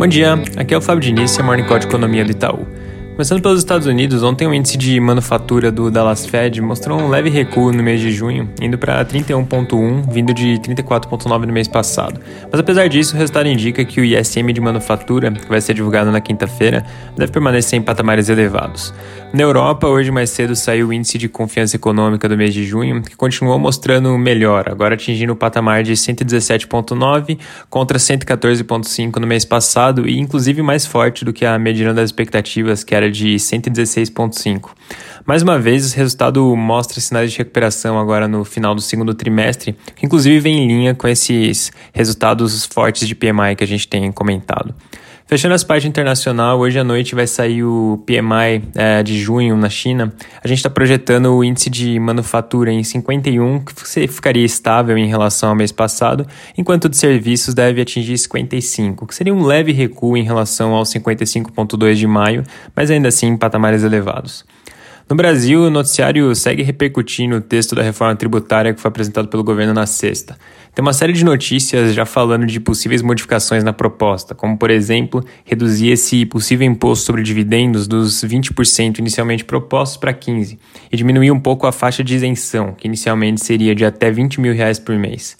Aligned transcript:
Bom 0.00 0.06
dia, 0.06 0.32
aqui 0.56 0.72
é 0.72 0.78
o 0.78 0.80
Fábio 0.80 1.02
Diniz, 1.02 1.38
é 1.38 1.42
Morning 1.42 1.64
Call 1.64 1.78
de 1.78 1.86
Economia 1.86 2.24
do 2.24 2.30
Itaú. 2.30 2.66
Começando 3.12 3.42
pelos 3.42 3.58
Estados 3.58 3.86
Unidos, 3.86 4.22
ontem 4.22 4.48
o 4.48 4.54
índice 4.54 4.78
de 4.78 4.98
manufatura 4.98 5.70
do 5.70 5.90
Dallas 5.90 6.24
Fed 6.24 6.58
mostrou 6.62 6.98
um 6.98 7.08
leve 7.10 7.28
recuo 7.28 7.70
no 7.70 7.82
mês 7.82 8.00
de 8.00 8.10
junho, 8.10 8.48
indo 8.62 8.78
para 8.78 9.04
31,1, 9.04 10.10
vindo 10.10 10.32
de 10.32 10.58
34,9 10.60 11.44
no 11.44 11.52
mês 11.52 11.68
passado. 11.68 12.18
Mas 12.50 12.58
apesar 12.58 12.88
disso, 12.88 13.14
o 13.14 13.18
resultado 13.18 13.46
indica 13.46 13.84
que 13.84 14.00
o 14.00 14.04
ISM 14.06 14.54
de 14.54 14.60
manufatura, 14.62 15.30
que 15.32 15.50
vai 15.50 15.60
ser 15.60 15.74
divulgado 15.74 16.10
na 16.10 16.22
quinta-feira, 16.22 16.82
deve 17.14 17.30
permanecer 17.30 17.78
em 17.78 17.82
patamares 17.82 18.30
elevados. 18.30 18.94
Na 19.32 19.44
Europa, 19.44 19.86
hoje 19.86 20.10
mais 20.10 20.30
cedo 20.30 20.56
saiu 20.56 20.88
o 20.88 20.92
índice 20.92 21.16
de 21.16 21.28
confiança 21.28 21.76
econômica 21.76 22.28
do 22.28 22.36
mês 22.36 22.52
de 22.52 22.64
junho, 22.64 23.00
que 23.00 23.14
continuou 23.14 23.60
mostrando 23.60 24.18
melhor, 24.18 24.68
agora 24.68 24.94
atingindo 24.94 25.32
o 25.32 25.36
patamar 25.36 25.84
de 25.84 25.92
117,9 25.92 27.38
contra 27.70 27.96
114,5 27.96 29.18
no 29.20 29.28
mês 29.28 29.44
passado 29.44 30.08
e 30.08 30.18
inclusive 30.18 30.62
mais 30.62 30.84
forte 30.84 31.24
do 31.24 31.32
que 31.32 31.46
a 31.46 31.56
mediana 31.60 31.94
das 31.94 32.06
expectativas, 32.06 32.82
que 32.82 32.92
era 32.92 33.08
de 33.08 33.36
116,5. 33.36 34.70
Mais 35.24 35.42
uma 35.42 35.60
vez, 35.60 35.92
o 35.92 35.96
resultado 35.96 36.56
mostra 36.56 37.00
sinais 37.00 37.30
de 37.30 37.38
recuperação 37.38 38.00
agora 38.00 38.26
no 38.26 38.44
final 38.44 38.74
do 38.74 38.80
segundo 38.80 39.14
trimestre, 39.14 39.76
que 39.94 40.04
inclusive 40.04 40.40
vem 40.40 40.64
em 40.64 40.66
linha 40.66 40.92
com 40.92 41.06
esses 41.06 41.70
resultados 41.92 42.66
fortes 42.66 43.06
de 43.06 43.14
PMI 43.14 43.54
que 43.56 43.62
a 43.62 43.66
gente 43.66 43.86
tem 43.86 44.10
comentado. 44.10 44.74
Fechando 45.30 45.54
as 45.54 45.62
partes 45.62 45.88
internacional, 45.88 46.58
hoje 46.58 46.76
à 46.76 46.82
noite 46.82 47.14
vai 47.14 47.24
sair 47.24 47.62
o 47.62 48.02
PMI 48.04 48.64
é, 48.74 49.00
de 49.00 49.16
junho 49.16 49.56
na 49.56 49.70
China. 49.70 50.12
A 50.42 50.48
gente 50.48 50.58
está 50.58 50.68
projetando 50.68 51.26
o 51.26 51.44
índice 51.44 51.70
de 51.70 52.00
manufatura 52.00 52.72
em 52.72 52.82
51, 52.82 53.60
que 53.60 54.08
ficaria 54.08 54.44
estável 54.44 54.98
em 54.98 55.06
relação 55.06 55.50
ao 55.50 55.54
mês 55.54 55.70
passado, 55.70 56.26
enquanto 56.58 56.86
o 56.86 56.88
de 56.88 56.96
serviços 56.96 57.54
deve 57.54 57.80
atingir 57.80 58.18
55, 58.18 59.06
que 59.06 59.14
seria 59.14 59.32
um 59.32 59.44
leve 59.44 59.70
recuo 59.70 60.16
em 60.16 60.24
relação 60.24 60.74
ao 60.74 60.82
55,2 60.82 61.94
de 61.94 62.08
maio, 62.08 62.42
mas 62.74 62.90
ainda 62.90 63.06
assim 63.06 63.28
em 63.28 63.36
patamares 63.36 63.84
elevados. 63.84 64.44
No 65.10 65.16
Brasil, 65.16 65.62
o 65.62 65.70
noticiário 65.70 66.32
segue 66.36 66.62
repercutindo 66.62 67.34
o 67.34 67.40
texto 67.40 67.74
da 67.74 67.82
reforma 67.82 68.14
tributária 68.14 68.72
que 68.72 68.80
foi 68.80 68.88
apresentado 68.88 69.26
pelo 69.26 69.42
governo 69.42 69.74
na 69.74 69.84
sexta. 69.84 70.38
Tem 70.72 70.80
uma 70.84 70.92
série 70.92 71.12
de 71.12 71.24
notícias 71.24 71.92
já 71.92 72.06
falando 72.06 72.46
de 72.46 72.60
possíveis 72.60 73.02
modificações 73.02 73.64
na 73.64 73.72
proposta, 73.72 74.36
como, 74.36 74.56
por 74.56 74.70
exemplo, 74.70 75.24
reduzir 75.44 75.90
esse 75.90 76.24
possível 76.26 76.64
imposto 76.64 77.06
sobre 77.06 77.24
dividendos 77.24 77.88
dos 77.88 78.22
20% 78.22 79.00
inicialmente 79.00 79.44
propostos 79.44 79.96
para 79.96 80.14
15% 80.14 80.56
e 80.92 80.96
diminuir 80.96 81.32
um 81.32 81.40
pouco 81.40 81.66
a 81.66 81.72
faixa 81.72 82.04
de 82.04 82.14
isenção, 82.14 82.72
que 82.72 82.86
inicialmente 82.86 83.44
seria 83.44 83.74
de 83.74 83.84
até 83.84 84.12
20 84.12 84.40
mil 84.40 84.54
reais 84.54 84.78
por 84.78 84.94
mês. 84.94 85.36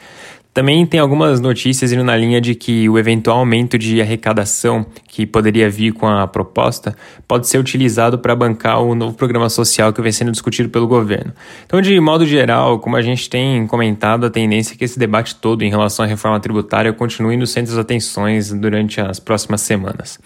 Também 0.53 0.85
tem 0.85 0.99
algumas 0.99 1.39
notícias 1.39 1.93
indo 1.93 2.03
na 2.03 2.17
linha 2.17 2.41
de 2.41 2.57
que 2.57 2.89
o 2.89 2.99
eventual 2.99 3.39
aumento 3.39 3.79
de 3.79 4.03
arrecadação 4.03 4.85
que 5.07 5.25
poderia 5.25 5.71
vir 5.71 5.93
com 5.93 6.09
a 6.09 6.27
proposta 6.27 6.97
pode 7.29 7.47
ser 7.47 7.59
utilizado 7.59 8.19
para 8.19 8.35
bancar 8.35 8.83
o 8.83 8.97
novo 8.97 9.15
programa 9.15 9.49
social 9.49 9.93
que 9.93 10.03
vem 10.03 10.11
sendo 10.11 10.33
discutido 10.33 10.69
pelo 10.69 10.89
governo. 10.89 11.33
Então, 11.65 11.81
de 11.81 11.99
modo 12.01 12.27
geral, 12.27 12.81
como 12.81 12.97
a 12.97 13.03
gente 13.03 13.31
tem 13.31 13.65
comentado, 13.69 14.27
a 14.27 14.31
tendência 14.31 14.75
é 14.75 14.77
que 14.77 14.85
esse 14.85 14.99
debate 14.99 15.37
todo 15.37 15.63
em 15.63 15.71
relação 15.71 16.05
à 16.05 16.09
reforma 16.09 16.41
tributária 16.41 16.93
continue 16.93 17.37
no 17.37 17.47
centro 17.47 17.71
das 17.71 17.79
atenções 17.79 18.53
durante 18.53 19.01
as 19.01 19.21
próximas 19.21 19.61
semanas. 19.61 20.19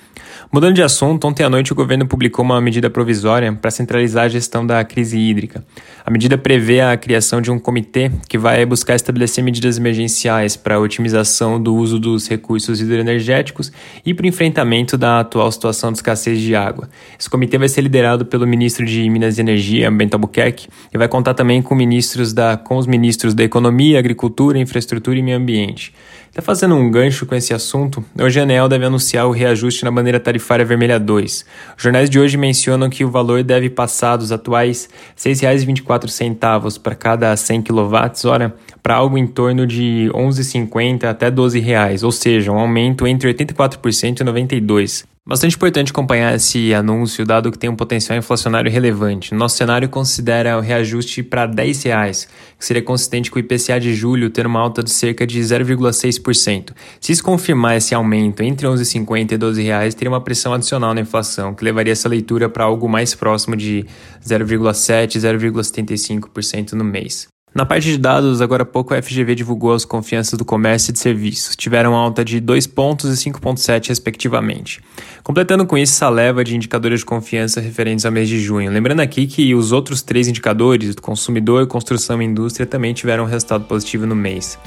Mudando 0.50 0.75
de 0.75 0.83
assunto, 0.83 1.27
ontem 1.27 1.42
à 1.42 1.50
noite 1.50 1.72
o 1.72 1.77
governo 1.77 2.06
publicou 2.06 2.44
uma 2.44 2.61
medida 2.61 2.88
provisória 2.88 3.53
para 3.53 3.70
centralizar 3.70 4.25
a 4.25 4.28
gestão 4.28 4.66
da 4.66 4.83
crise 4.84 5.19
hídrica. 5.19 5.62
A 6.05 6.11
medida 6.11 6.38
prevê 6.38 6.81
a 6.81 6.97
criação 6.97 7.42
de 7.42 7.50
um 7.50 7.59
comitê 7.59 8.11
que 8.28 8.38
vai 8.38 8.64
buscar 8.64 8.94
estabelecer 8.94 9.42
medidas 9.42 9.77
emergenciais 9.77 10.14
para 10.62 10.77
a 10.77 10.79
otimização 10.79 11.62
do 11.62 11.75
uso 11.75 11.98
dos 11.98 12.29
recursos 12.29 12.81
hidroenergéticos 12.81 13.73
e 14.05 14.15
para 14.15 14.25
o 14.25 14.27
enfrentamento 14.29 14.97
da 14.97 15.21
atual 15.21 15.51
situação 15.51 15.91
de 15.91 15.98
escassez 15.98 16.41
de 16.41 16.55
água. 16.55 16.89
Esse 17.19 17.29
comitê 17.29 17.59
vai 17.59 17.69
ser 17.69 17.81
liderado 17.81 18.25
pelo 18.25 18.47
ministro 18.47 18.84
de 18.87 19.09
Minas 19.11 19.39
e 19.39 19.41
Energia, 19.41 19.91
Bento 19.91 20.15
Albuquerque, 20.15 20.69
e 20.93 20.97
vai 20.99 21.09
contar 21.09 21.34
também 21.34 21.61
com, 21.61 21.75
ministros 21.75 22.33
da, 22.33 22.56
com 22.56 22.77
os 22.77 22.87
ministros 22.87 23.34
da 23.34 23.43
Economia, 23.43 23.99
Agricultura, 23.99 24.59
Infraestrutura 24.59 25.19
e 25.19 25.22
Meio 25.22 25.37
Ambiente. 25.37 25.93
Até 26.34 26.43
fazendo 26.43 26.75
um 26.75 26.91
gancho 26.91 27.27
com 27.27 27.34
esse 27.37 27.55
assunto, 27.55 28.05
hoje 28.21 28.41
a 28.41 28.43
ANEEL 28.43 28.69
deve 28.69 28.84
anunciar 28.84 29.25
o 29.25 29.31
reajuste 29.31 29.84
na 29.84 29.91
bandeira 29.93 30.19
tarifária 30.19 30.65
vermelha 30.65 30.99
2. 30.99 31.45
Os 31.77 31.83
jornais 31.83 32.11
de 32.11 32.19
hoje 32.19 32.37
mencionam 32.37 32.91
que 32.91 33.05
o 33.05 33.09
valor 33.09 33.45
deve 33.45 33.71
passar 33.71 34.17
dos 34.17 34.33
atuais 34.33 34.89
R$ 35.17 35.31
6,24 35.31 36.81
para 36.81 36.97
cada 36.97 37.37
100 37.37 37.62
kWh 37.62 38.53
para 38.83 38.97
algo 38.97 39.17
em 39.17 39.28
torno 39.28 39.65
de 39.65 40.11
R$ 40.12 40.19
11,50 40.25 41.05
até 41.05 41.31
12 41.31 41.61
reais, 41.61 42.03
ou 42.03 42.11
seja, 42.11 42.50
um 42.50 42.59
aumento 42.59 43.06
entre 43.06 43.33
84% 43.33 44.23
e 44.23 44.25
92%. 44.25 45.13
Bastante 45.27 45.57
importante 45.57 45.91
acompanhar 45.91 46.35
esse 46.35 46.75
anúncio, 46.75 47.25
dado 47.25 47.51
que 47.51 47.59
tem 47.59 47.71
um 47.71 47.75
potencial 47.75 48.19
inflacionário 48.19 48.71
relevante. 48.71 49.35
Nosso 49.35 49.57
cenário 49.57 49.89
considera 49.89 50.59
o 50.59 50.61
reajuste 50.61 51.23
para 51.23 51.47
10 51.47 51.83
reais, 51.85 52.29
que 52.59 52.65
seria 52.65 52.83
consistente 52.83 53.31
com 53.31 53.39
o 53.39 53.41
IPCA 53.41 53.81
de 53.81 53.95
julho 53.95 54.29
ter 54.29 54.47
uma 54.47 54.61
alta 54.61 54.83
de 54.83 54.91
cerca 54.91 55.27
de 55.27 55.41
0,6%. 55.41 56.75
Se 57.01 57.12
isso 57.12 57.25
confirmar 57.25 57.79
esse 57.79 57.95
aumento 57.95 58.43
entre 58.43 58.67
11,50 58.67 59.33
e 59.33 59.39
12, 59.39 59.62
reais, 59.62 59.95
teria 59.95 60.11
uma 60.11 60.21
pressão 60.21 60.53
adicional 60.53 60.93
na 60.93 61.01
inflação, 61.01 61.55
que 61.55 61.65
levaria 61.65 61.95
essa 61.95 62.06
leitura 62.06 62.51
para 62.51 62.65
algo 62.65 62.87
mais 62.87 63.15
próximo 63.15 63.56
de 63.56 63.87
0,7 64.23 65.15
e 65.15 65.19
0,75% 65.21 66.73
no 66.73 66.85
mês. 66.85 67.34
Na 67.54 67.65
parte 67.65 67.84
de 67.84 67.98
dados, 67.98 68.41
agora 68.41 68.65
há 68.65 68.66
pouco 68.66 68.92
a 68.92 69.00
FGV 69.00 69.32
divulgou 69.37 69.72
as 69.72 69.84
confianças 69.84 70.37
do 70.37 70.44
comércio 70.44 70.91
e 70.91 70.92
de 70.92 70.98
serviços. 70.98 71.54
Tiveram 71.54 71.94
alta 71.94 72.25
de 72.25 72.41
2 72.41 72.66
pontos 72.66 73.16
e 73.16 73.31
5,7 73.31 73.91
respectivamente. 73.91 74.81
Completando 75.22 75.64
com 75.64 75.78
isso 75.78 75.93
essa 75.93 76.09
leva 76.09 76.43
de 76.43 76.56
indicadores 76.56 77.00
de 77.00 77.06
confiança 77.06 77.60
referentes 77.60 78.04
ao 78.04 78.10
mês 78.10 78.28
de 78.28 78.41
junho. 78.41 78.72
Lembrando 78.72 78.98
aqui 78.98 79.28
que 79.28 79.54
os 79.54 79.70
outros 79.70 80.03
três 80.03 80.26
indicadores, 80.26 80.97
consumidor, 80.97 81.69
construção 81.69 82.20
e 82.20 82.25
indústria, 82.25 82.66
também 82.66 82.93
tiveram 82.93 83.22
um 83.22 83.28
resultado 83.28 83.66
positivo 83.66 84.04
no 84.04 84.16
mês. 84.16 84.59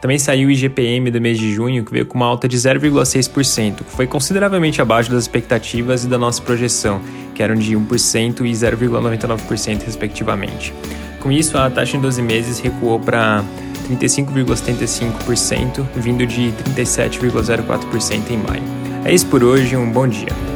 Também 0.00 0.16
saiu 0.18 0.46
o 0.46 0.50
IGPM 0.52 1.10
do 1.10 1.20
mês 1.20 1.40
de 1.40 1.52
junho, 1.52 1.84
que 1.84 1.90
veio 1.90 2.06
com 2.06 2.14
uma 2.14 2.26
alta 2.26 2.46
de 2.46 2.56
0,6%, 2.56 3.78
que 3.78 3.90
foi 3.90 4.06
consideravelmente 4.06 4.80
abaixo 4.80 5.10
das 5.10 5.24
expectativas 5.24 6.04
e 6.04 6.06
da 6.06 6.16
nossa 6.16 6.40
projeção, 6.40 7.00
que 7.34 7.42
eram 7.42 7.56
de 7.56 7.74
1% 7.74 8.46
e 8.46 8.52
0,99% 8.52 9.82
respectivamente. 9.82 10.72
Com 11.20 11.30
isso, 11.32 11.56
a 11.58 11.68
taxa 11.70 11.96
em 11.96 12.00
12 12.00 12.22
meses 12.22 12.58
recuou 12.58 13.00
para 13.00 13.42
35,75%, 13.88 15.84
vindo 15.96 16.26
de 16.26 16.52
37,04% 16.74 18.30
em 18.30 18.38
maio. 18.38 18.62
É 19.04 19.14
isso 19.14 19.26
por 19.26 19.42
hoje, 19.44 19.76
um 19.76 19.90
bom 19.90 20.06
dia. 20.06 20.55